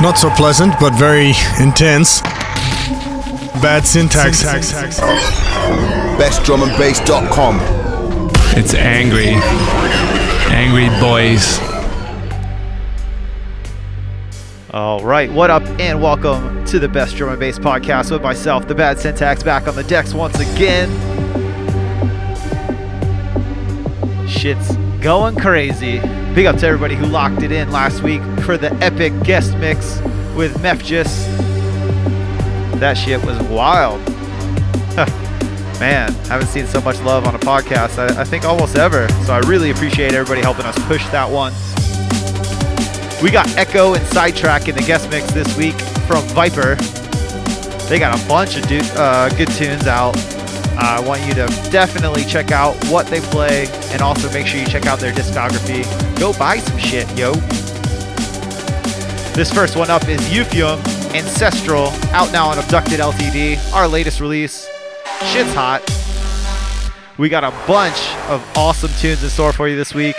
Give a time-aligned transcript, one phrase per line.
[0.00, 2.20] Not so pleasant, but very intense.
[3.60, 4.44] Bad syntax.
[6.16, 7.58] BestDrumAndBass.com.
[8.56, 9.34] It's angry.
[10.54, 11.58] Angry boys.
[14.70, 18.68] All right, what up, and welcome to the Best Drum and Bass podcast with myself,
[18.68, 20.88] the Bad Syntax, back on the decks once again.
[24.28, 26.00] Shit's going crazy.
[26.34, 30.00] Big up to everybody who locked it in last week for the epic guest mix
[30.36, 31.26] with Mefjus.
[32.78, 34.00] That shit was wild.
[35.80, 39.08] Man, haven't seen so much love on a podcast, I, I think almost ever.
[39.24, 41.52] So I really appreciate everybody helping us push that one.
[43.22, 45.74] We got Ekko and Sidetrack in the guest mix this week
[46.06, 46.76] from Viper.
[47.88, 50.14] They got a bunch of du- uh, good tunes out.
[50.80, 54.60] Uh, I want you to definitely check out what they play and also make sure
[54.60, 55.82] you check out their discography.
[56.20, 57.32] Go buy some shit, yo.
[59.34, 60.78] This first one up is Euphium
[61.14, 64.68] Ancestral, out now on Abducted LTD, our latest release.
[65.32, 65.82] Shit's hot.
[67.18, 70.16] We got a bunch of awesome tunes in store for you this week.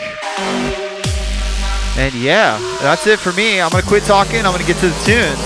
[1.98, 3.62] And yeah, that's it for me.
[3.62, 4.40] I'm going to quit talking.
[4.40, 5.40] I'm going to get to the tunes.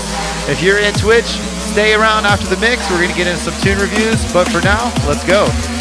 [0.48, 1.26] If you're in Twitch,
[1.74, 2.88] stay around after the mix.
[2.88, 4.32] We're going to get into some tune reviews.
[4.32, 5.73] But for now, let's go.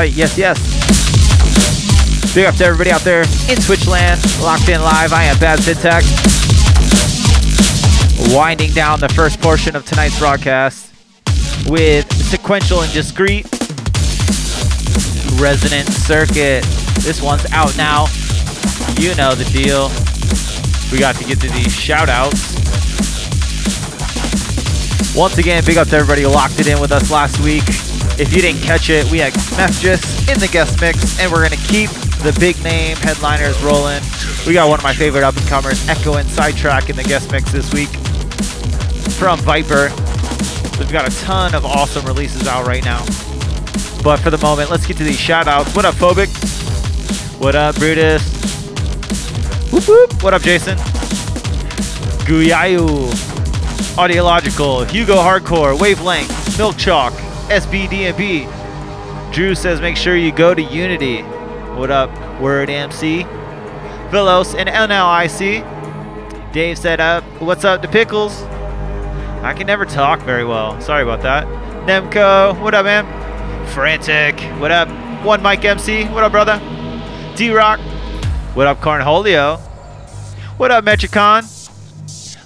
[0.00, 0.56] Right, yes, yes.
[2.34, 5.12] Big up to everybody out there in Twitch land, locked in live.
[5.12, 6.06] I am Bad Syntax.
[8.34, 10.94] Winding down the first portion of tonight's broadcast
[11.66, 13.44] with sequential and discrete
[15.38, 16.64] resonant circuit.
[17.00, 18.06] This one's out now.
[18.96, 19.90] You know the deal.
[20.90, 22.56] We got to get to these shout outs.
[25.14, 27.64] Once again, big up to everybody who locked it in with us last week.
[28.20, 31.54] If you didn't catch it, we had Mefjus in the guest mix, and we're to
[31.54, 31.90] keep
[32.24, 34.00] the big name headliners rolling.
[34.46, 37.30] We got one of my favorite up and comers, Ekko and Sidetrack, in the guest
[37.30, 37.90] mix this week
[39.18, 39.90] from Viper.
[40.78, 43.04] We've got a ton of awesome releases out right now.
[44.02, 45.76] But for the moment, let's get to these shout outs.
[45.76, 46.30] What up, Phobic?
[47.38, 48.22] What up, Brutus?
[49.70, 50.22] Whoop whoop.
[50.22, 50.78] What up, Jason?
[52.24, 53.10] Guyayu.
[53.98, 57.12] Audiological, Hugo Hardcore, Wavelength, Milk Chalk,
[57.50, 58.59] SBDMB.
[59.32, 61.22] Drew says make sure you go to Unity.
[61.76, 63.22] What up, Word MC?
[64.10, 66.52] Velos and NLIC.
[66.52, 68.42] Dave said up, what's up to Pickles?
[69.42, 70.80] I can never talk very well.
[70.80, 71.46] Sorry about that.
[71.86, 73.06] Nemco, what up, man?
[73.68, 74.88] Frantic, what up?
[75.24, 76.58] One Mike MC, what up, brother?
[77.36, 77.78] D Rock,
[78.54, 79.60] what up, Cornholio?
[80.56, 81.46] What up, Metricon?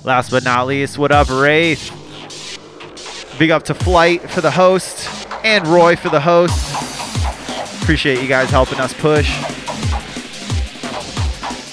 [0.05, 1.91] Last but not least, what up, Wraith?
[3.39, 5.14] Big up to Flight for the host
[5.45, 6.73] and Roy for the host.
[7.83, 9.31] Appreciate you guys helping us push.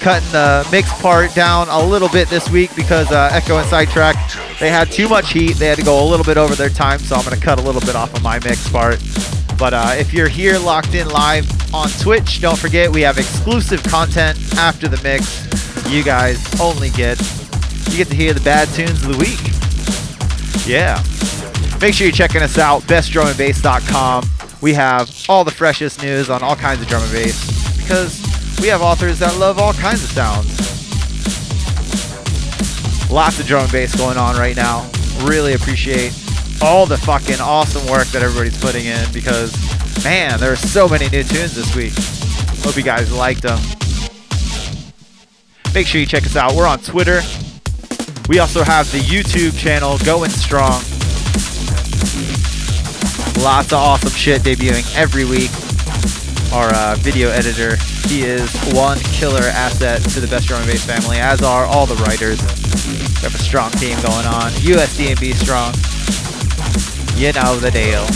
[0.00, 4.16] Cutting the mix part down a little bit this week because uh, Ekko and Sidetrack,
[4.60, 5.54] they had too much heat.
[5.54, 7.58] They had to go a little bit over their time, so I'm going to cut
[7.58, 9.02] a little bit off of my mix part.
[9.58, 13.82] But uh, if you're here locked in live on Twitch, don't forget we have exclusive
[13.84, 15.48] content after the mix.
[15.88, 17.18] You guys only get
[17.90, 19.40] you get to hear the bad tunes of the week.
[20.66, 21.02] Yeah.
[21.82, 24.24] Make sure you're checking us out, bestdrumandbass.com.
[24.60, 28.22] We have all the freshest news on all kinds of drum and bass because
[28.60, 30.60] we have authors that love all kinds of sounds.
[33.10, 34.88] Lots of drum and bass going on right now.
[35.24, 36.16] Really appreciate
[36.62, 39.52] all the fucking awesome work that everybody's putting in because,
[40.04, 41.94] man, there are so many new tunes this week.
[42.62, 43.58] Hope you guys liked them.
[45.74, 46.54] Make sure you check us out.
[46.54, 47.22] We're on Twitter.
[48.28, 50.80] We also have the YouTube channel going strong.
[53.42, 55.50] Lots of awesome shit debuting every week.
[56.54, 57.74] Our uh, video editor,
[58.06, 61.84] he is one killer asset to the Best Drum and Bass family, as are all
[61.84, 62.40] the writers.
[62.40, 64.52] We have a strong team going on.
[64.62, 65.74] USDNB strong.
[67.18, 68.06] You know the deal.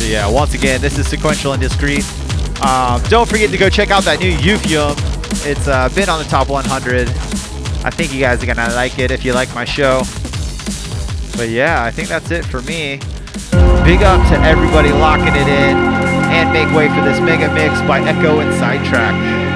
[0.00, 2.06] So yeah, once again, this is sequential and discrete.
[2.62, 4.96] Um, don't forget to go check out that new Euphium.
[5.44, 7.08] It's uh, been on the top 100.
[7.84, 10.00] I think you guys are gonna like it if you like my show.
[11.36, 13.00] But yeah, I think that's it for me.
[13.84, 15.76] Big up to everybody locking it in
[16.30, 19.47] and make way for this mega mix by Ekko and Sidetrack.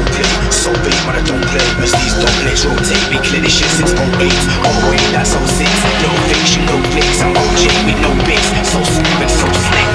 [0.00, 1.60] so play, so big, man, I don't play.
[1.82, 4.00] As these doublets rotate, be clear this shit since 08.
[4.64, 5.68] Oh, wait, that's 06.
[6.02, 8.48] No fiction, no flicks, I'm OJ with no bits.
[8.70, 9.88] So stupid, so slick.